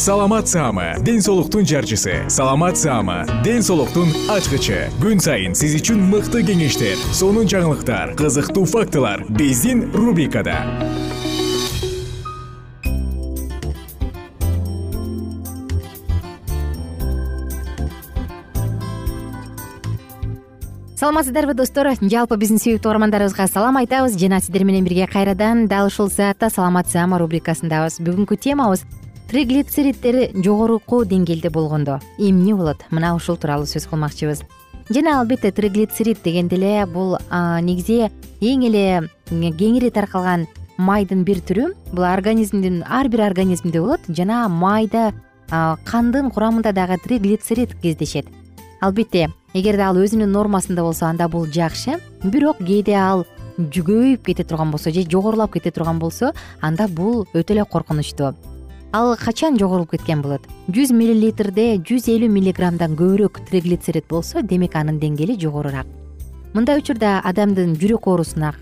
[0.00, 2.24] саламат саама ден соолуктун жарчысы.
[2.28, 4.88] Саламат саама ден соолуктун ачкычы.
[4.96, 10.56] Күн сайын сиз үчүн мыкты кеңештер сонун жаңылыктар кызыктуу фактылар биздин рубрикада.
[20.96, 21.92] Саламатсыздарбы достор.
[22.00, 26.88] Жалпы биздин сүйүктүү угармандарыбызга салам айтабыз жана сиздер менен бирге кайрадан дал ушул саатта саламат
[26.88, 28.88] саама рубрикасындабыз бүгүнкү темабыз
[29.30, 32.00] триглицериттер жогоруку деңгээлде болгондо.
[32.18, 32.82] Эмне болот?
[32.90, 34.42] Мына ушул тууралуу сөз кылмакчыбыз.
[34.90, 37.14] Жана албетте триглицерит дегенде эле бул
[37.62, 38.10] негизи
[38.42, 40.48] эң эле кеңири таркалган
[40.78, 41.70] майдын бир түрү.
[41.92, 45.12] Бул организмдин ар бир организмде болот жана майда
[45.86, 48.26] кандын курамында дагы триглицерит кездешет.
[48.80, 52.00] Албетте эгерде ал өзүнүн нормасында болсо анда бул жакшы.
[52.24, 57.54] Бирок кээде ал көбөйүп кете турган болсо же жогорулап кете турган болсо анда бул өтө
[57.54, 58.34] эле коркунучтуу
[58.92, 60.42] ал качан жогорулуп кеткен болот?
[60.68, 65.86] Жүз миллилитрде жүз элүү миллиграммдан көбүрөөк триглицерит болсо демек анын деңгээли жогорураак
[66.54, 68.54] мындай учурда адамдын жүрөк оорусуна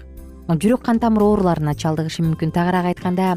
[0.49, 2.53] жүрөк кан тамыр ооруларуна чалдыгышы мүмкүн.
[2.53, 3.37] Тагыраак айтканда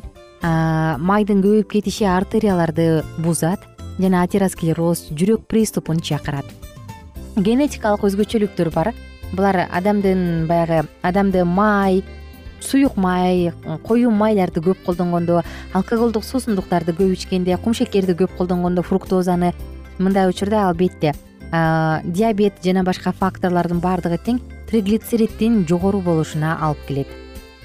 [1.00, 3.64] майдын көбөйүп кетиши артерияларды бузат
[4.00, 6.48] жана атеросклероз жүрөк приступун чакырат.
[7.36, 8.94] Генетикалык өзгөчөлүктөр бар.
[9.32, 12.04] Булар адамдын баягы адамды май
[12.62, 13.52] суюк май
[13.84, 15.42] коюу майларды көп колдонгондо
[15.74, 19.54] алкоголдук суусундуктарды көп ичкенде кумшекерди көп колдонгондо фруктозаны
[19.98, 21.14] мындай учурда албетте
[21.52, 24.40] диабет жана башка факторлордун баардыгы тең
[24.70, 27.08] триглицериттин жогору болушуна алып келет.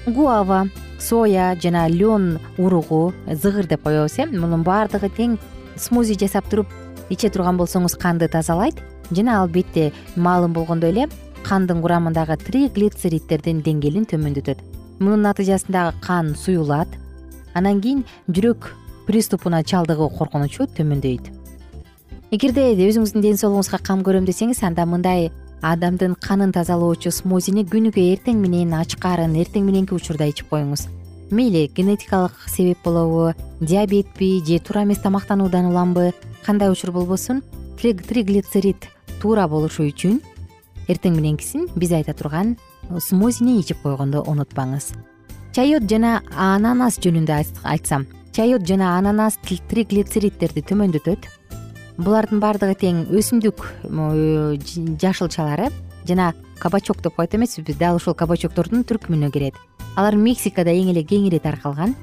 [0.05, 0.67] Гуава
[0.99, 4.25] соя жана лен уругу зыгыр деп коебуз э?
[4.25, 5.37] Мунун баардыгы тең
[5.77, 6.67] смузи жасап туруп
[7.09, 8.75] иче турган болсоңуз канды тазалайт.
[9.11, 11.07] Жана албетте маалым болгондой эле
[11.45, 14.59] кандын курамындагы триглицериттердин деңгээлин төмөндөтөт
[14.99, 16.87] мунун натыйжасында кан суюлат.
[17.53, 18.71] Анан кийин жүрөк
[19.07, 21.31] приступуна чалдыгуу коркунучу төмөндөйт.
[22.31, 25.31] Эгерде өзүңүздүн ден соолугуңузга кам көрөм десеңиз анда мындай
[25.63, 30.87] адамдын канын тазалоочу смозини күнүгө эртең менен ачкарын эртең мененки учурда ичип коюңуз.
[31.31, 36.13] Мейли генетикалык себеп болобу диабетпи же туура эмес тамактануудан уламбы
[36.45, 37.43] кандай учур болбосун?
[37.77, 38.87] Триглицерит
[39.21, 40.21] туура болушу үчүн
[40.87, 42.55] эртең мененкисин биз айта турган
[42.99, 44.93] смозини ичип койгонду унутпаңыз.
[45.55, 47.33] Чайот жана ананас жөнүндө
[47.63, 48.05] айтсам
[48.37, 51.25] чайот жана ананас триглицериттерди төмөндөтөт.
[51.97, 53.63] Булардын баардыгы тең өсүмдүк
[55.01, 55.71] жашылчалары
[56.05, 59.55] жана кабачок деп коет эмеспизби дал ушул кабачоктордун түркүмүнө кирет.
[59.97, 61.95] Алар мексикада эң эле кеңири таркалган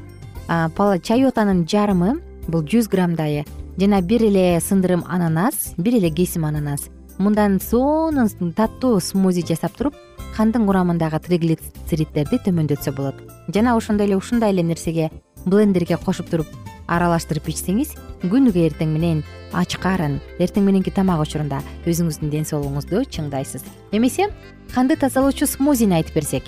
[0.49, 2.19] чайотанын жарымы
[2.49, 3.45] бул жүз граммдайы
[3.79, 9.95] жана бир эле сындырым ананас бир эле кесим ананас мындан сонун таттуу смузи жасап туруп
[10.35, 13.15] кандын курамындагы триглицериттерди төмөндөтсө болот.
[13.55, 15.11] Жана ошондой эле ушундай эле нерсеге
[15.45, 16.49] блендерге кошуп туруп
[16.91, 17.95] аралаштырып ичсеңиз
[18.25, 19.23] күнүгө эртең менен
[19.55, 23.63] ачкарын эртең мененки тамак учурунда өзүңүздүн ден соолугуңузду чыңдайсыз.
[23.93, 24.29] Эмесе
[24.75, 26.45] канды тазалоочу смозини айтып берсек?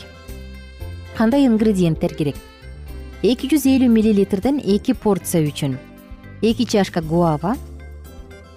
[1.17, 2.37] Кандай ингредиенттер керек?
[3.23, 5.79] Эки жүз элүү миллилитрден эки порция үчүн.
[6.43, 7.55] Эки чашка гуава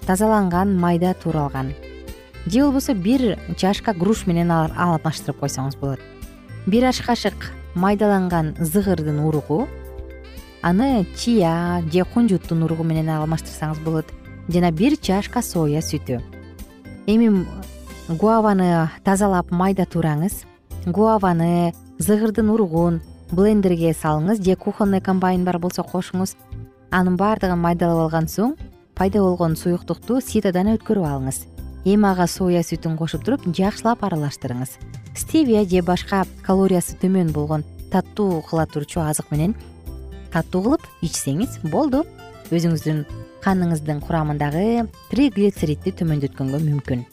[0.06, 1.72] тазаланган майда тууралган
[2.46, 6.00] же болбосо бир чашка груш менен алмаштырып койсоңуз болот.
[6.66, 9.68] Бир аш кашык майдаланган зыгырдын уругу
[10.62, 14.06] аны чия же кунжуттун уругу менен алмаштырсаңыз болот
[14.48, 16.20] жана бир чашка соя сүтү.
[17.06, 17.46] Эми
[18.08, 20.44] гуаваны тазалап майдатураңыз
[20.86, 23.00] гуаваны зыгырдын уругун
[23.30, 26.34] блендерге салыңыз же кухонный комбайн бар болсо кошуңуз.
[26.90, 28.56] Анын баардыгын майдалап алган соң
[28.94, 31.44] пайда болгон суюктукту ситодан өткөрүп алыңыз
[31.84, 34.76] эми ага соя сүтүн кошуп туруп жакшылап аралаштырыңыз.
[35.16, 39.54] Стевия же башка калориясы төмөн болгон таттуу кыла турчу азык менен
[40.32, 42.04] таттуу кылып ичсеңиз болду.
[42.50, 43.04] Өзүңүздүн
[43.44, 47.04] каныңыздын курамындагы триглицеридти төмөндөткөнгө мүмкүн.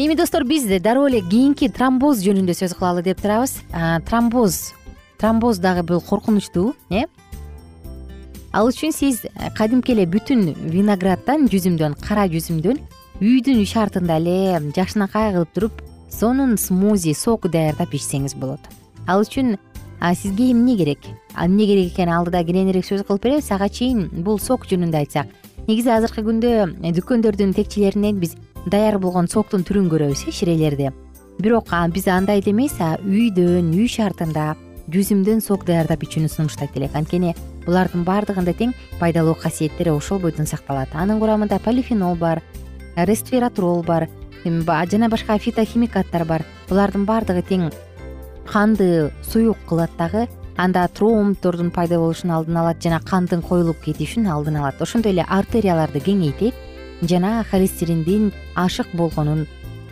[0.00, 3.58] Эми достор биз дароо эле кийинки тромбоз жөнүндө сөз кылалы деп турабыз.
[4.08, 4.72] Тромбоз
[5.20, 7.04] тромбоз дагы бул коркунучтуу э?
[8.52, 9.26] Ал үчүн сиз
[9.58, 12.80] кадимки эле бүтүн винограддан жүзүмдөн кара жүзүмдөн
[13.20, 18.60] үйдүн шартында эле жакшынакай кылып туруп сонун смузи сок даярдап ичсеңиз болот.
[19.06, 19.58] Ал үчүн
[20.16, 21.04] сизге эмне керек?
[21.36, 25.28] Эмне керек экенин алдыда кененирээк сөз кылып беребиз ага чейин бул сок жөнүндө айтсак.
[25.68, 30.88] Негизи азыркы күндө э, дүкөндөрдүн текчелеринен биз даяр болгон соктун түрүн көрөбүз э ширелерди
[31.40, 34.56] бирок биз андай эле эмес үйдөн үй шартында
[34.90, 36.96] жүзүмдөн сок даярдап ичүүнү сунуштайт элек.
[36.96, 37.34] Анткени
[37.66, 40.88] булардын баардыгында тең пайдалуу касиеттери ошол бойдон сакталат.
[40.94, 42.42] Анын курамында полифенол бар
[43.06, 44.08] ресвератрол бар
[44.44, 46.44] жана башка фитохимикаттар бар.
[46.68, 47.70] Булардын баардыгы тең.
[48.48, 54.56] Канды суюк кылат дагы анда тромбдордун пайда болушунун алдын алат жана кандын коюлуп кетишин алдын
[54.56, 54.80] алат.
[54.80, 56.54] Ошондой эле артерияларды кеңейтет
[57.02, 59.46] жана холестериндин ашык болгонун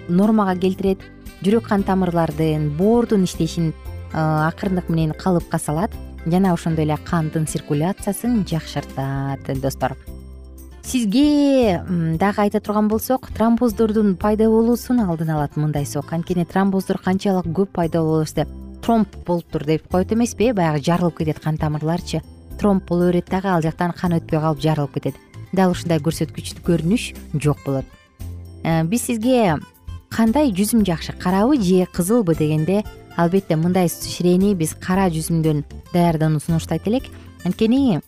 [0.09, 0.99] нормага келтирет.
[1.43, 3.75] Жүрөк кан тамырлардын боордун иштешин
[4.13, 5.93] акырындык менен калыпка салат
[6.27, 9.95] жана ошондой эле кандын циркуляциясын жакшыртат достор
[10.89, 11.83] сизге
[12.19, 16.13] дагы айта турган болсок тромбоздордун пайда болуусун алдын алат мындай сок.
[16.13, 18.47] Анткени тромбоздор канчалык көп пайда болбосо
[18.83, 22.23] тромб болуптур деп коет эмеспи э баягы жарылып кетет кан тамырларчы.
[22.59, 25.15] Тромб боло берет дагы ал жактан кан өтпөй калып жарылып кетет.
[25.53, 27.85] Дал ушундай көрсөткүчтүү көрүнүш жок болот.
[28.65, 29.59] Э, биз сизге
[30.09, 32.85] кандай жүзүм жакшы карабы же кызылбы дегенде
[33.17, 37.05] албетте мындай ширени биз кара жүзүмдөн даярдоону сунуштайт элек.
[37.45, 38.01] Анткени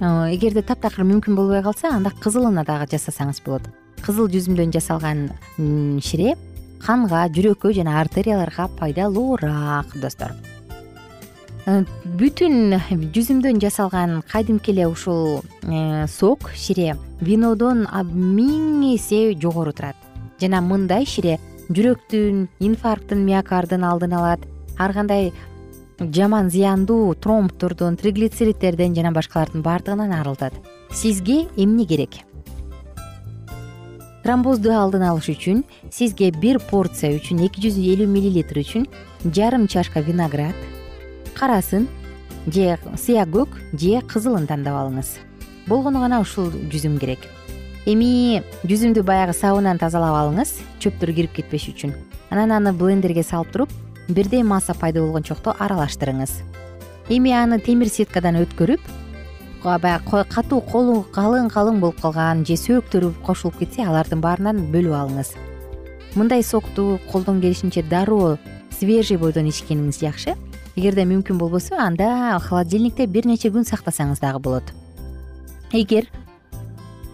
[0.00, 3.68] эгерде таптакыр мүмкүн болбой калса анда кызылына дагы жасасаңыз болот.
[4.04, 5.30] Кызыл жүзүмдөн жасалган
[6.04, 6.36] шире
[6.84, 10.34] канга жүрөккө жана артерияларга пайдалуураак достор.
[11.66, 11.82] Э,
[12.20, 12.76] бүтүн
[13.14, 19.96] жүзүмдөн жасалган кадимки эле ушул э, сок шире винодон миң эсе жогору турат.
[20.38, 21.40] Жана мындай шире
[21.70, 24.46] жүрөктүн инфаркттын миокардын алдын алат.
[24.78, 25.32] Ар кандай
[25.98, 30.52] жаман зыяндуу тромбдордон триглицеридтерден жана башкалардын баардыгынан арылтат.
[30.90, 32.10] Сизге эмне керек?
[34.22, 38.88] Тромбозду алдын алыш үчүн сизге бир порция үчүн эки жүз элүү миллилитр үчүн
[39.24, 40.54] жарым чашка виноград
[41.38, 41.86] карасын
[42.46, 45.16] же сыя көк же кызылын тандап алыңыз.
[45.66, 47.22] Болгону гана ушул жүзүм керек.
[47.86, 51.94] Эми жүзүмдү баягы сабынан тазалап алыңыз чөптөр кирип кетпеш үчүн.
[52.30, 53.70] Анан аны блендерге салып туруп
[54.08, 56.30] бирдей масса пайда болгончокто аралаштырыңыз.
[57.08, 58.80] Эми аны темир сеткадан өткөрүп
[59.62, 65.32] баягы катуу колу калың калың болуп калган же сөөктөрү кошулуп кетсе алардын баарынан бөлүп алыңыз.
[66.14, 68.38] Мындай сокту колдон келишинче дароо
[68.78, 70.36] свежий бойдон ичкениңиз жакшы.
[70.76, 74.72] Эгерде мүмкүн болбосо анда холодильникте бир нече күн сактасаңыз дагы болот.
[75.72, 76.06] Эгер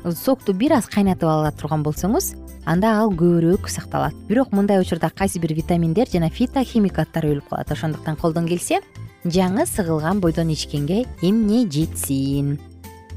[0.05, 2.35] сокту бир аз кайнатып ала турган болсоңуз
[2.65, 4.15] анда ал көбүрөөк сакталат.
[4.29, 7.73] Бирок мындай учурда кайсы бир витаминдер жана фитохимикаттар өлүп калат.
[7.73, 8.81] Ошондуктан колдон келсе
[9.25, 12.59] жаңы сыгылган бойдон ичкенге эмне жетсин.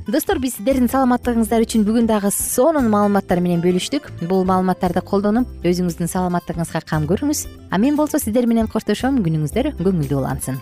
[0.07, 4.11] Достор биз сиздердин саламаттыгыңыздар үчүн бүгүн дагы сонун маалыматтар менен бөлүштүк.
[4.29, 7.47] Бул маалыматтарды колдонуп өзүңүздүн саламаттыгыңызга кам көрүңүз.
[7.71, 10.61] А мен болсо сиздер менен коштошом күнүңүздөр көңүлдүү улансын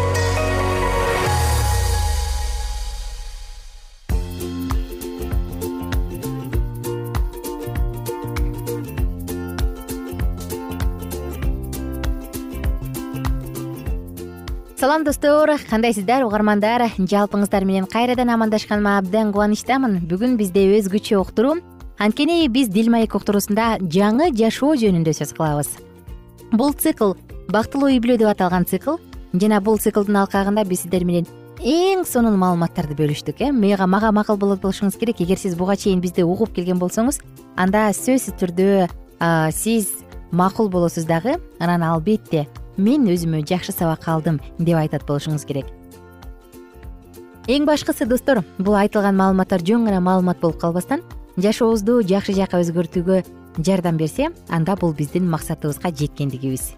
[14.81, 15.51] салам достор.
[15.69, 16.87] Кандайсыздар угармандар?
[16.97, 19.99] Жалпыңыздар менен кайрадан амандашканыма абдан кубанычтамын.
[20.09, 21.59] Бүгүн бизде өзгөчө уктуруу
[22.01, 25.69] анткени биз дил маек уктуруусунда жаңы жашоо жөнүндө сөз кылабыз.
[26.57, 27.13] Бул цикл
[27.53, 28.97] бактылуу үй бүлө деп аталган цикл.
[29.37, 31.29] Жана бул циклдын алкагында биз сиздер менен
[31.61, 33.51] эң сонун маалыматтарды бөлүштүк э?
[33.51, 35.21] Мага макул болот болушуңуз керек.
[35.21, 37.21] Эгер сиз буга чейин бизди угуп келген болсоңуз
[37.55, 38.89] анда сөзсүз түрдө
[39.53, 39.93] сиз
[40.31, 41.37] макул болосуз дагы.
[41.59, 42.47] Анан албетте
[42.77, 45.65] мен өзүмө жакшы сабак алдым деп айтат болушуңуз керек.
[47.47, 51.01] Эң башкысы достор бул айтылган маалыматтар жөн гана маалымат болуп калбастан
[51.37, 53.23] жашообузду жакшы жакка өзгөртүүгө
[53.57, 56.75] жардам берсе анда бул биздин максатыбызга жеткендигибиз.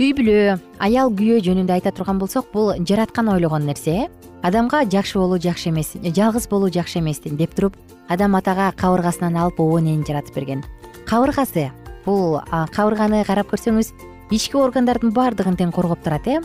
[0.00, 4.08] Үй бүлө аял күйөө жөнүндө айта турган болсок бул жараткан ойлогон нерсе э
[4.42, 7.76] адамга жакшы болуу жакшы эмес жалгыз болуу жакшы эмес деп туруп
[8.08, 10.64] адам атага кабыргасынан алып обо энени жаратып берген.
[11.06, 11.70] Кабыргасы
[12.06, 12.40] бул
[12.74, 13.92] кабырганы карап көрсөңүз
[14.32, 16.40] ички органдардын баардыгын тең коргоп турат э?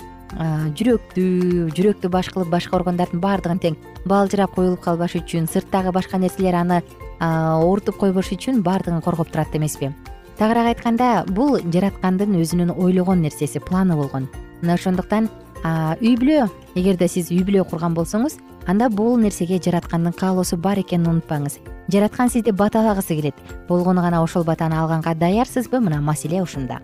[0.77, 1.23] Жүрөктү
[1.71, 6.81] жүрөктү баш кылып башка органдардын баардыгын тең балжырап коюлуп калбаш үчүн сырттагы башка нерселер аны
[7.19, 9.93] оорутуп койбош үчүн баардыгын коргоп турат эмеспи.
[10.37, 14.27] Тагыраак айтканда бул жараткандын өзүнүн ойлогон нерсеси планы болгон.
[14.61, 15.31] Мына ошондуктан
[15.63, 18.37] үй бүлө эгерде сиз үй бүлө курган болсоңуз
[18.67, 23.35] анда бул нерсеге жараткандын каалоосу бар экенин унутпаңыз жараткан сизди баталагысы келет.
[23.67, 25.79] Болгону гана ошол батаны алганга даярсызбы?
[25.79, 26.81] Мына маселе ушунда.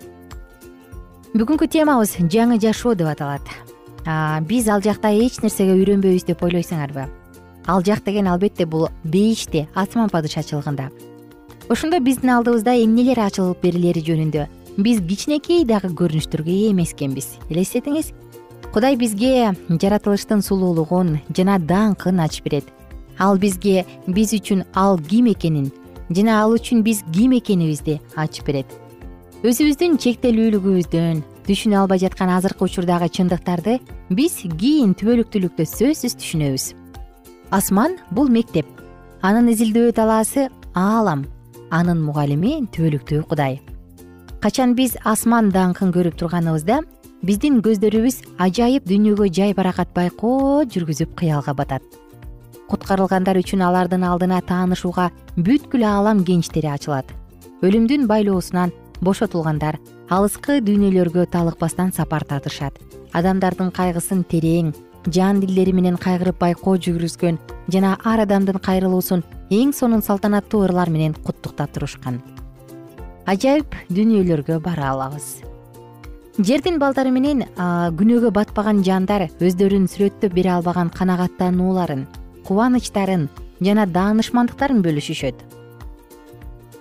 [1.33, 3.41] Бүгүнкү темабыз жаңы жашоо деп аталат.
[4.47, 7.07] Биз ал жакта эч нерсеге үйрөнбөйбүз деп ойлойсуңарбы?
[7.65, 10.91] Ал жак деген албетте бул бейиште асман падышачылыгында
[11.69, 14.47] ошондо биздин алдыбызда эмнелер ачылып берилери жөнүндө
[14.83, 18.11] биз кичинекей дагы көрүнүштөргө ээ эмес экенбиз элестетиңиз.
[18.73, 22.71] Кудай бизге жаратылыштын сулуулугун жана даңкын ачып берет
[23.19, 25.71] ал бизге биз үчүн ал ким экенин
[26.09, 28.69] жана ал үчүн биз ким экенибизди ачып берет.
[29.43, 33.79] Өзүбүздүн чектелүүлүгүбүздөн түшүнө албай жаткан азыркы учурдагы чындыктарды
[34.09, 36.65] биз кийин түбөлүктүүлүктө сөзсүз түшүнөбүз.
[37.51, 38.65] Асман бул мектеп.
[39.21, 41.25] Анын изилдөө талаасы аалам.
[41.71, 43.59] Анын мугалими түбөлүктүү кудай.
[44.43, 46.81] Качан биз асман даңкын көрүп турганыбызда
[47.23, 52.02] биздин көздөрүбүз ажайып дүйнөгө жай баракат байкоо жүргүзүп кыялга батат
[52.69, 57.05] куткарылгандар үчүн алардын алдына таанышууга бүткүл аалам кеничтери ачылат.
[57.63, 59.79] Өлүмдүн байлоосунан бошотулгандар
[60.09, 62.79] алыскы дүйнөлөргө талыкпастан сапар тартышат.
[63.13, 64.73] Адамдардын кайгысын терең
[65.07, 67.39] жан дилдери менен кайгырып байкоо жүргүзгөн
[67.73, 72.21] жана ар адамдын кайрылуусун эң сонун салтанаттуу ырлар менен куттуктап турушкан.
[73.25, 75.43] Ажайып дүйнөлөргө бара алабыз.
[76.39, 77.43] Жердин балдары менен
[77.99, 82.07] күнөөгө батпаган жандар өздөрүн сүрөттөп бере албаган канагаттанууларын
[82.47, 83.27] кубанычтарын
[83.63, 85.35] жана даанышмандыктарын бөлүшүшөт.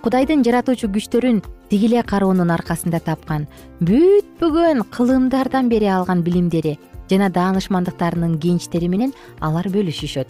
[0.03, 3.47] Кудайдын жаратуучу күчтөрүн тиги эле кароонун аркасында тапкан
[3.87, 6.79] бүтпөгөн кылымдардан бери алган билимдери
[7.11, 10.29] жана даанышмандыктарынын кеничтери менен алар бөлүшүшөт.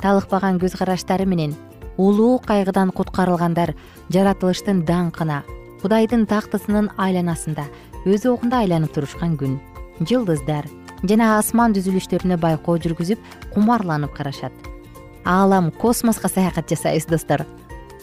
[0.00, 1.54] Талыкпаган көз караштары менен
[2.00, 3.74] улуу кайгыдан куткарылгандар
[4.14, 5.42] жаратылыштын даңкына
[5.82, 7.66] кудайдын тактысынын айланасында
[8.08, 9.58] өз огунда айланып турушкан күн
[10.00, 10.68] жылдыздар
[11.02, 13.18] жана асман түзүлүштөрүнө байкоо жүргүзүп
[13.54, 14.52] кумарланып карашат.
[15.24, 17.44] Аалам космоско саякат жасайбыз достор.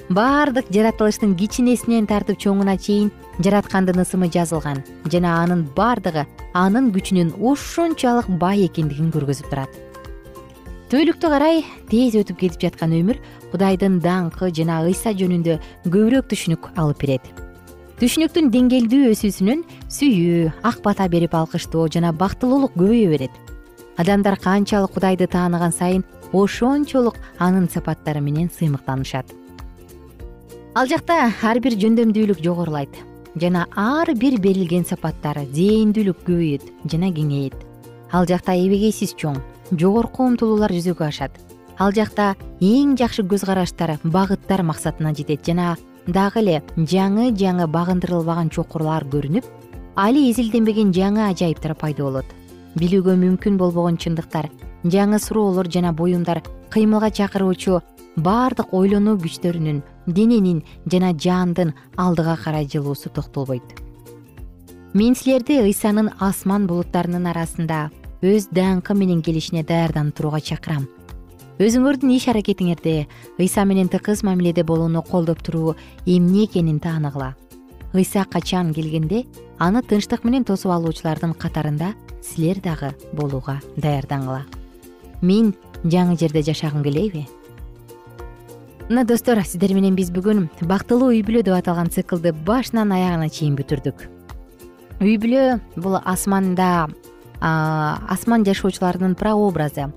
[0.09, 3.09] Баардык жаратылыштын кичинесинен тартып чоңуна чейин
[3.43, 4.79] жараткандын ысымы жазылган
[5.11, 6.23] жана анын баардыгы
[6.53, 9.73] анын күчүнүн ушунчалык бай экендигин көргөзүп турат.
[10.87, 13.19] Түбөлүктү карай тез өтүп кетип жаткан өмүр
[13.51, 17.46] кудайдын даңкы жана ыйса жөнүндө көбүрөөк түшүнүк алып берет
[17.97, 23.33] түшүнүктүн деңгээлдүү өсүүсүнөн сүйүү ак бата берип алкыштоо жана бактылуулук көбөйө берет.
[23.97, 29.33] Адамдар канчалык кудайды тааныган сайын ошончолук анын сапаттары менен сыймыктанышат.
[30.77, 32.93] Ал жакта ар бир жөндөмдүүлүк жогорулайт
[33.33, 37.57] жана ар бир берилген сапаттар зээндүүлүк көбөйөт жана кеңейет.
[38.13, 39.41] Ал жакта эбегейсиз чоң
[39.73, 41.33] жогорку умтулуулар жүзөгө ашат.
[41.81, 45.75] Ал жакта эң жакшы көз караштар багыттар максатына жетет жана
[46.07, 49.45] дагы эле жаңы жаңы багындырылбаган чокурлар көрүнүп
[49.95, 52.25] али изилденбеген жаңы ажайыптар пайда болот.
[52.77, 54.49] Билүүгө мүмкүн болбогон чындыктар
[54.83, 57.81] жаңы суроолор жана буюмдар кыймылга чакыруучу
[58.17, 63.63] баардык ойлонуу күчтөрүнүн дененин жана жаандын алдыга карай жылуусу токтолбойт.
[64.93, 67.89] Мен силерди ыйсанын асман булуттарынын арасында
[68.21, 70.87] өз даңкы менен келишине даярданып турууга чакырам
[71.57, 73.07] өзүңөрдүн иш аракетиңерде
[73.41, 77.33] ыйса менен тыкыз мамиледе болууну колдоп туруу эмне экенин тааныгыла
[77.93, 79.25] ыйса качан келгенде
[79.57, 84.43] аны тынчтык менен тосуп алуучулардын катарында силер дагы болууга даярдангыла
[85.21, 87.25] мен жаңы жерде жашагым келейби.
[88.89, 93.57] Мына достор сиздер менен биз бүгүн бактылуу үй бүлө деп аталган циклды башынан аягына чейин
[93.57, 94.05] бүтүрдүк.
[95.01, 96.87] Үй бүлө бул асманда
[97.41, 99.89] асман жашоочуларынын прообразы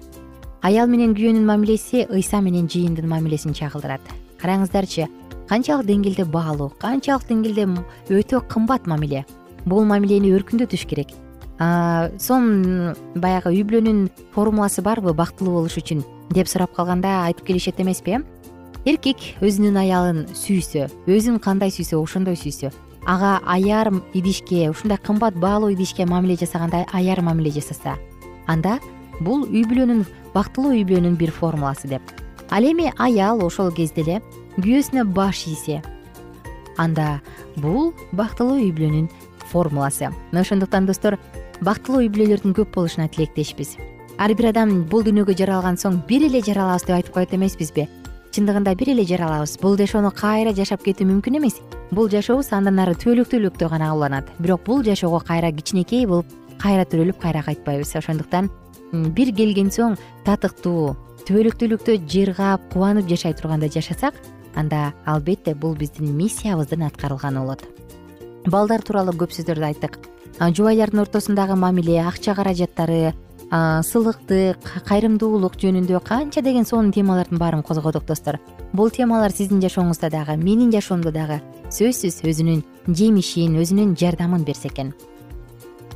[0.62, 4.02] аял менен күйөөнүн мамилеси ыйса менен жыйындын мамилесин чагылдырат.
[4.40, 5.08] Караңыздарчы
[5.48, 7.66] канчалык деңгээлде баалуу канчалык деңгээлде
[8.12, 9.24] өтө кымбат мамиле.
[9.64, 11.14] Бул мамилени өркүндөтүш керек.
[11.60, 18.16] Сонун баягы үй бүлөнүн формуласы барбы бактылуу болуш үчүн деп сурап калганда айтып келишет эмеспи
[18.16, 18.20] э?
[18.88, 22.72] Эркек өзүнүн аялын сүйсө өзүн кандай сүйсө ошондой сүйсө.
[23.04, 27.98] Ага аяр идишке ушундай кымбат баалуу идишке мамиле жасагандай аяр мамиле жасаса
[28.46, 28.78] анда
[29.20, 30.04] бул үй бүлөнүн
[30.34, 32.02] бактылуу үй бүлөнүн бир формуласы деп.
[32.50, 34.20] Ал эми аял ошол кезде эле
[34.56, 35.82] күйөөсүнө баш ийсе
[36.80, 37.20] анда
[37.56, 39.08] бул бактылуу үй бүлөнүн
[39.50, 40.10] формуласы.
[40.32, 41.18] Мына ошондуктан достор
[41.60, 43.76] бактылуу үй бүлөлөрдүн көп болушуна тилектешпиз.
[44.18, 47.86] Ар бир адам бул дүйнөгө жаралган соң бир эле жаралабыз деп айтып коет эмеспизби?
[48.30, 49.56] Чындыгында бир эле жаралабыз.
[49.62, 51.58] Бул жашоону кайра жашап кетүү мүмкүн эмес.
[51.90, 54.28] Бул жашообуз андан ары түбөлүктүүлүктө гана уланат.
[54.38, 56.26] Бирок бул жашоого кайра кичинекей болуп
[56.60, 57.96] кайра төрөлүп кайра кайтпайбыз.
[57.96, 58.50] Ошондуктан
[58.92, 60.96] бир келген соң татыктуу
[61.28, 64.14] түбөлүктүүлүктө жыргап кубанып жашай тургандай жашасак
[64.54, 67.64] анда албетте бул биздин миссиябыздын аткарылганы болот.
[68.46, 69.98] Балдар тууралуу көп сөздөрдү айттык.
[70.40, 73.12] Жубайлардын ортосундагы мамиле акча каражаттары
[73.50, 78.38] сылыктык кайрымдуулук жөнүндө канча деген сонун темалардын баарын козгодук достор.
[78.72, 84.94] Бул темалар сиздин жашооңузда дагы менин жашоомдо дагы сөзсүз өзүнүн жемишин өзүнүн жардамын берсе экен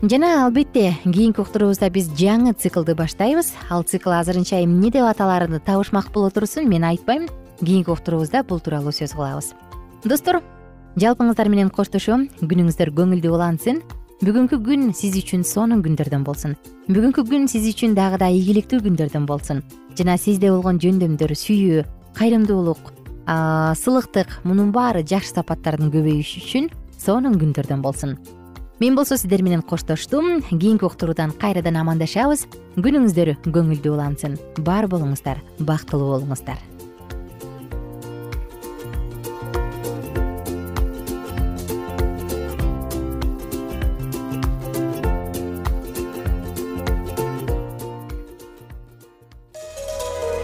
[0.09, 3.53] жана албетте кийинки уктуруубузда биз жаңы циклды баштайбыз.
[3.71, 7.29] Ал цикл азырынча эмне деп аталаарын табышмак боло турсун мен айтпайм.
[7.61, 9.55] Кийинки уктуруубузда бул тууралуу сөз кылабыз.
[10.05, 10.43] Достор
[10.97, 12.29] жалпыңыздар менен коштошом.
[12.43, 13.81] Күнүңүздөр көңүлдүү улансын.
[14.21, 16.57] Бүгүнкү күн сиз үчүн сонун күндөрдөн болсун.
[16.89, 19.63] Бүгүнкү күн сиз үчүн дагы да ийгиликтүү күндөрдөн болсун.
[19.97, 21.85] Жана сизде болгон жөндөмдөр сүйүү
[22.19, 22.93] кайрымдуулук
[23.25, 28.19] сылыктык мунун баары жакшы сапаттардын көбөйүшү үчүн сонун күндөрдөн болсун
[28.81, 30.43] мен болсо сиздер менен коштоштум.
[30.43, 32.47] Кийинки уктуруудан кайрадан амандашабыз.
[32.77, 34.39] Күнүңүздөр көңүлдүү улансын.
[34.59, 36.74] Бар болуңуздар бактылуу болуңуздар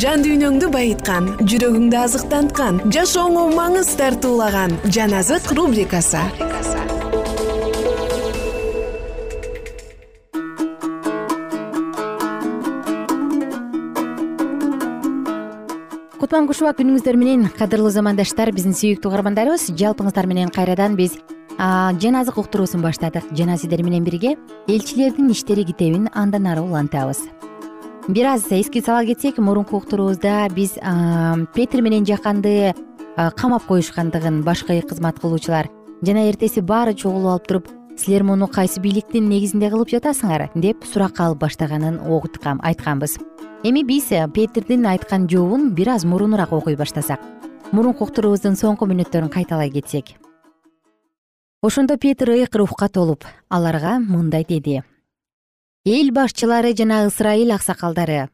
[0.00, 6.22] жан дүйнөңдү байыткан жүрөгүңдү азыктанткан жашооңо маңыз тартуулаган жан азык рубрикасы.
[16.22, 21.18] Кутман кушубак күнүңүздөр менен кадырлуу замандаштар биздин сүйүктүү угармандарыбыз жалпыңыздар менен кайрадан биз
[21.58, 23.28] жаназык уктуруусун баштадык.
[23.36, 27.26] Жана сиздер менен бирге элчилердин иштери китебин андан ары улантабыз
[28.08, 30.74] бир аз эске сала кетсек мурунку уктуруубузда биз
[31.54, 32.74] петир менен жаканды
[33.36, 35.68] камап коюшкандыгын башкы кызмат кылуучулар
[36.02, 41.26] жана эртеси баары чогулуп алып туруп силер муну кайсы бийликтин негизинде кылып жатасыңар деп суракка
[41.26, 42.00] алып баштаганын
[42.62, 43.18] айтканбыз.
[43.62, 47.20] Эми биз петирдин айткан жообун бир аз мурунураак окуй баштасак.
[47.70, 50.16] Мурунку уктуруубуздун соңку мүнөттөрүн кайталай кетсек.
[51.62, 54.82] Ошондо петир ыйык рухка толуп аларга мындай деди
[55.84, 58.28] эл башчылары жана ысрайыл аксакалдары.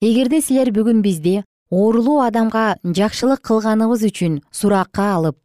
[0.00, 5.36] Эгерде силер бүгүн бизди оорулуу адамга жакшылык кылганыбыз үчүн суракка алып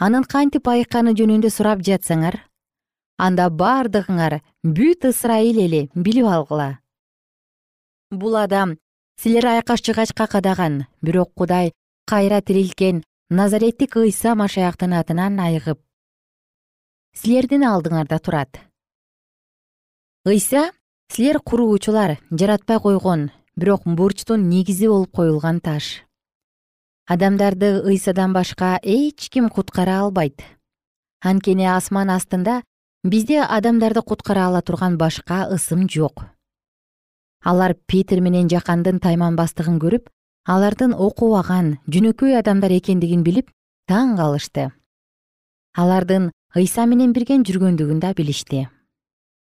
[0.00, 2.40] анын кантип айыкканы жөнүндө сурап жатсаңар
[3.20, 6.80] анда бардыгыңар бүт ысрайыл эли билип алгыла.
[8.10, 8.78] Бул адам
[9.20, 11.72] силер айкаш жыгачка кадаган бирок кудай
[12.08, 15.84] кайра тирилткен назареттик ыйса машаяктын атынан айыгып
[17.12, 18.71] силердин алдыңарда турат
[20.24, 20.70] ыйса
[21.08, 26.04] силер куруучулар жаратпай койгон бирок бурчтун негизи болуп коюлган таш.
[27.08, 30.40] Адамдарды ыйсадан башка эч ким куткара албайт.
[31.20, 32.62] Анткени асман астында
[33.02, 36.22] бизде адамдарды куткара ала турган башка ысым жок.
[37.42, 40.06] Алар петир менен жакандын тайманбастыгын көрүп
[40.46, 43.50] алардын окубаган жөнөкөй адамдар экендигин билип
[43.90, 44.70] таң калышты.
[45.74, 48.68] Алардын ыйса менен бирге жүргөндүгүн да билишти.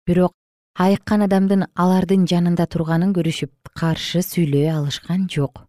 [0.06, 0.32] Бирок
[0.74, 5.60] айыккан адамдын алардын жанында турганын көрүшүп каршы сүйлөй алышкан жок.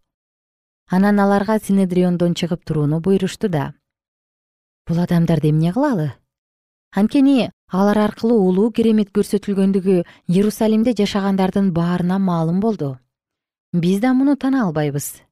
[0.90, 3.74] Анан аларга синедриондон чыгып турууну буйрушту да.
[4.86, 6.12] Бул адамдарды эмне кылалы?
[6.90, 12.98] Анткени алар аркылуу улуу керемет көрсөтүлгөндүгү иерусалимде жашагандардын баарына маалым болду.
[13.72, 15.22] Биз да муну тана албайбыз.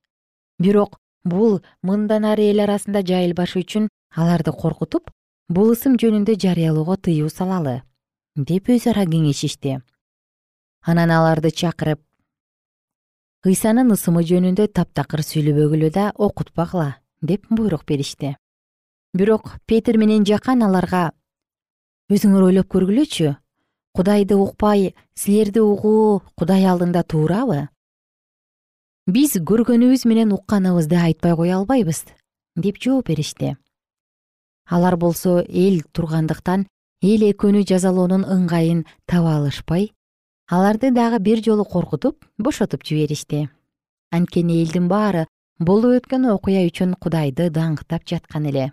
[0.58, 5.10] Бирок бул мындан ары эл арасында жайылбашы үчүн аларды коркутуп
[5.48, 7.82] бул ысым жөнүндө жарыялоого тыюу салалы
[8.34, 9.76] деп өз ара кеңешишти
[10.82, 12.00] анан аларды чакырып
[13.46, 18.34] ыйсанын ысымы жөнүндө таптакыр сүйлөбөгүлө да окутпагыла деп буйрук беришти.
[19.14, 21.12] Бирок петир менен жакан аларга
[22.10, 23.36] өзүңөр ойлоп көргүлөчү
[23.94, 27.68] кудайды укпай силерди угуу кудай алдында туурабы?
[29.06, 32.02] Биз көргөнүбүз менен укканыбызды айтпай кое албайбыз
[32.56, 33.56] деп жооп беришти.
[34.66, 36.66] Алар болсо эл тургандыктан
[37.04, 39.90] эл экөөнү жазалоонун ыңгайын таба алышпай
[40.48, 43.50] аларды дагы бир жолу коркутуп бошотуп жиберишти.
[44.10, 45.26] Анткени элдин баары
[45.58, 48.72] болуп өткөн окуя үчүн кудайды даңктап жаткан эле.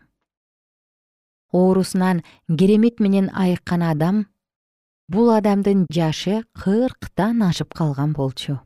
[1.52, 4.26] Оорусунан керемет менен айыккан адам
[5.12, 8.62] бул адамдын жашы кырктан ашып калган болчу.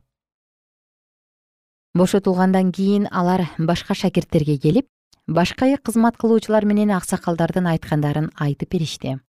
[1.96, 4.86] Бошотулгандан кийин алар башка шакирттерге келип
[5.26, 9.22] башкы кызмат кылуучулар менен аксакалдардын айткандарын айтып беришти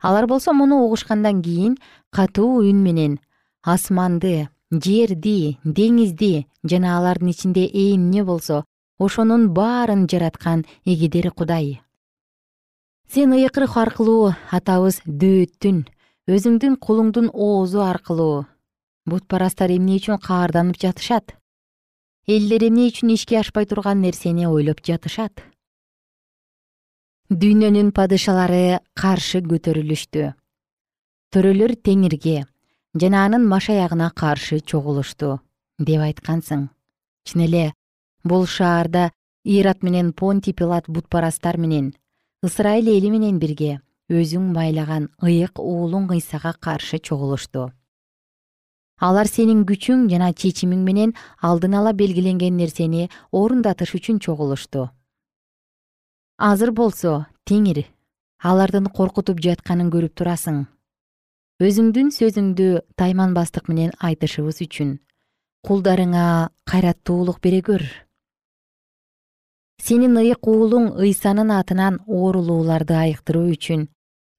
[0.00, 1.76] алар болсо муну угушкандан кийин
[2.10, 3.18] катуу үн менен
[3.62, 8.64] асманды жерди деңизди жана алардын ичинде эмне болсо
[8.98, 11.80] ошонун баарын жараткан эгедер кудай.
[13.08, 15.84] Сен рух аркылуу атабыз дөөттүн
[16.26, 18.46] өзүңдүн кулуңдун оозу аркылуу.
[19.06, 21.36] Бутпарастар эмне үчүн каарданып жатышат?
[22.26, 25.46] Элдер эмне үчүн ишке ашпай турган нерсени ойлоп жатышат
[27.26, 30.28] дүйнөнүн падышалары каршы көтөрүлүштү.
[31.34, 32.44] Төрөлөр теңирге
[32.94, 35.40] жана анын машаягына каршы чогулушту
[35.82, 36.68] деп айткансың.
[37.26, 37.64] Чын эле
[38.22, 39.10] бул шаарда
[39.42, 41.94] ират менен понти пилат бутпарастар менен
[42.46, 47.72] ысрайыл эли менен бирге өзүң майлаган ыйык уулуң ыйсага каршы чогулушту.
[49.02, 54.92] Алар сенин күчүң жана чечимиң менен алдын ала белгиленген нерсени орундатыш үчүн чогулушту
[56.36, 57.86] азыр болсо теңир
[58.44, 60.66] алардын коркутуп жатканын көрүп турасың.
[61.64, 62.66] Өзүңдүн сөзүңдү
[63.00, 64.98] тайманбастык менен айтышыбыз үчүн
[65.66, 67.84] кулдарыңа кайраттуулук бере көр.
[69.80, 73.88] Сенин ыйык уулуң ыйсанын атынан оорулууларды айыктыруу үчүн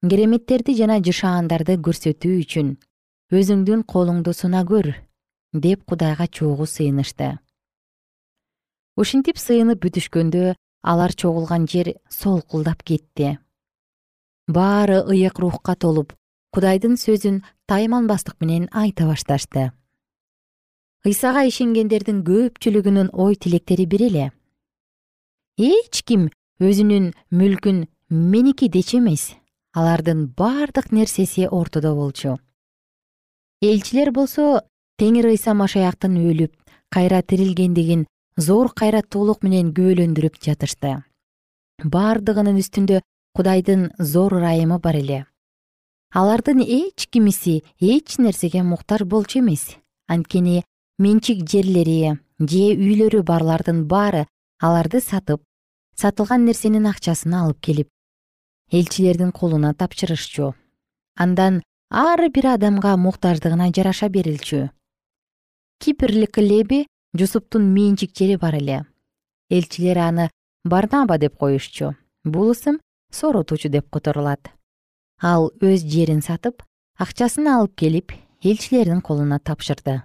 [0.05, 2.71] кереметтерди жана жышаандарды көрсөтүү үчүн
[3.33, 4.93] өзүңдүн колуңду сына көр
[5.53, 7.39] деп кудайга чогуу сыйынышты.
[8.97, 13.37] Ушинтип сыйынып бүтүшкөндө алар чогулган жер солкулдап кетти.
[14.47, 16.13] Баары ыйык рухка толуп
[16.53, 19.71] кудайдын сөзүн тайманбастык менен айта башташты.
[21.05, 24.31] Ыйсага ишенгендердин көпчүлүгүнүн ой тилектери бир эле.
[25.57, 29.35] Эч ким өзүнүн мүлкүн меники дечү эмес.
[29.77, 32.37] Алардын бардык нерсеси ортодо болчу.
[33.61, 34.63] Элчилер болсо
[34.97, 36.53] теңир ыйса машаяктын өлүп
[36.89, 41.03] кайра тирилгендигин зор кайраттуулук менен күбөлөндүрүп жатышты.
[41.83, 43.01] Бардыгынын үстүндө
[43.35, 45.25] кудайдын зор ырайымы бар эле.
[46.13, 49.75] Алардын эч кимиси эч нерсеге муктаж болчу эмес.
[50.07, 50.63] Анткени
[50.97, 54.27] менчик жерлери же үйлөрү барлардын баары
[54.61, 55.43] аларды сатып
[55.97, 57.89] сатылган нерсенин акчасын алып келип
[58.71, 60.53] элчилердин колуна тапшырышчу.
[61.15, 64.69] Андан ар бир адамга муктаждыгына жараша берилчү.
[65.79, 66.87] Кипрлик леби
[67.19, 68.85] жусуптун менчик жери бар эле.
[69.49, 70.29] Элчилер аны
[70.63, 71.95] барнаба деп коюшчу.
[72.23, 72.79] Бул ысым
[73.11, 74.51] сооротуучу деп которулат.
[75.21, 76.63] Ал өз жерин сатып
[76.99, 78.11] акчасын алып келип
[78.43, 80.03] элчилердин колуна тапшырды.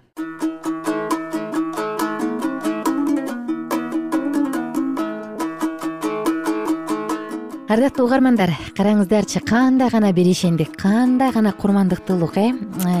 [7.73, 12.51] Ардактуу угармандар караңыздарчы кандай гана беришендик кандай гана курмандыктуулук э?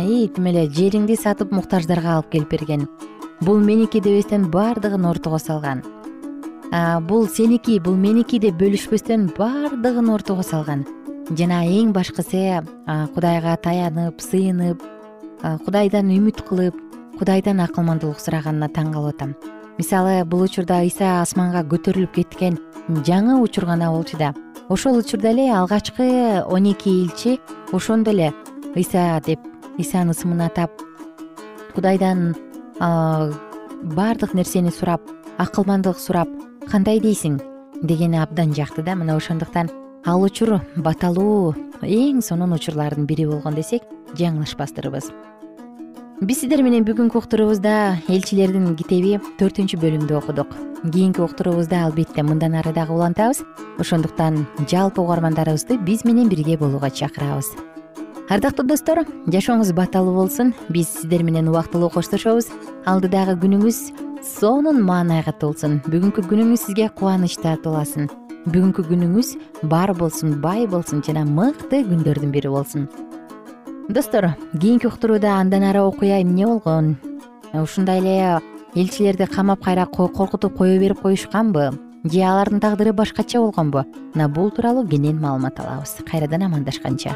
[0.09, 2.87] И тим эле жериңди сатып муктаждарга алып келип берген
[3.41, 5.83] бул меники дебестен баардыгын ортого салган.
[7.07, 10.85] Бул сеники бул меники деп бөлүшпөстөн баардыгын ортого салган.
[11.29, 12.63] Жана эң башкысы
[13.15, 14.81] кудайга таянып сыйынып
[15.65, 16.77] кудайдан үмүт кылып
[17.19, 19.35] кудайдан акылмандуулук сураганына таң калып атам.
[19.77, 22.57] Мисалы бул учурда ыйса асманга көтөрүлүп кеткен
[23.07, 24.33] жаңы учур гана болчу да.
[24.69, 27.39] Ошол учурда эле алгачкы он эки элчи
[27.71, 28.33] ошондо эле
[28.75, 29.39] ыйса деп
[29.77, 30.71] ыйсанын ысымын атап
[31.75, 32.35] кудайдан
[32.83, 35.01] баардык нерсени сурап
[35.37, 36.29] акылмандуулук сурап
[36.69, 37.39] кандай дейсиң?
[37.83, 38.95] Дегени абдан жакты да.
[38.95, 39.69] Мына ошондуктан
[40.05, 43.83] ал учур баталуу эң сонун учурлардын бири болгон десек
[44.19, 45.11] жаңылышпастырбыз
[46.23, 50.53] биз сиздер менен бүгүнкү уктуруубузда элчилердин китеби төртүнчү бөлүмдү окудук.
[50.83, 53.43] Кийинки уктуруубузда албетте мындан ары дагы улантабыз.
[53.79, 57.51] Ошондуктан жалпы угармандарыбызды биз менен бирге болууга чакырабыз
[58.29, 60.53] ардактуу достор жашооңуз баталуу болсун.
[60.69, 62.49] Биз сиздер менен убактылуу коштошобуз.
[62.85, 63.79] Алдыдагы күнүңүз
[64.23, 65.81] сонун маанайга толсун.
[65.87, 68.09] Бүгүнкү күнүңүз сизге кубаныч таратууласын
[68.43, 69.29] бүгүнкү күнүңүз
[69.71, 72.89] бар болсун бай болсун жана мыкты күндөрдүн бири болсун.
[73.87, 76.97] Достор кийинки уктурууда андан ары окуя эмне болгон?
[77.53, 78.41] Ушундай эле
[78.75, 81.71] элчилерди камап кайра коркутуп кое берип коюшканбы?
[82.03, 83.85] Же алардын тагдыры башкача болгонбу?
[84.13, 85.97] Мына бул тууралуу кенен маалымат алабыз.
[86.09, 87.15] Кайрадан амандашканча